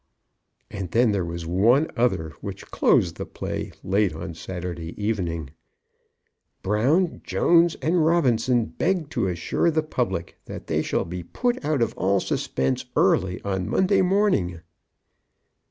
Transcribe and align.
And 0.71 0.89
then 0.89 1.11
there 1.11 1.23
was 1.23 1.45
one 1.45 1.87
other, 1.95 2.33
which 2.41 2.71
closed 2.71 3.17
the 3.17 3.25
play 3.27 3.71
late 3.83 4.15
on 4.15 4.33
Saturday 4.33 4.95
evening; 4.99 5.51
Brown, 6.63 7.21
Jones, 7.23 7.75
and 7.83 8.03
Robinson 8.03 8.65
beg 8.65 9.11
to 9.11 9.27
assure 9.27 9.69
the 9.69 9.83
public 9.83 10.39
that 10.45 10.65
they 10.65 10.81
shall 10.81 11.05
be 11.05 11.21
put 11.21 11.63
out 11.63 11.83
of 11.83 11.93
all 11.97 12.19
suspense 12.19 12.85
early 12.95 13.39
on 13.43 13.69
Monday 13.69 14.01
morning. 14.01 14.61